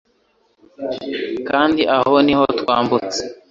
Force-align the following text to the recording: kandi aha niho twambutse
kandi 1.49 1.81
aha 1.95 2.15
niho 2.25 2.45
twambutse 2.59 3.21